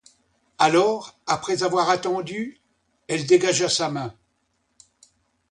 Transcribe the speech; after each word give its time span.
Alors, 0.57 1.19
après 1.27 1.61
avoir 1.61 1.91
attendu, 1.91 2.59
elle 3.07 3.27
dégagea 3.27 3.69
sa 3.69 3.87
main. 3.91 4.11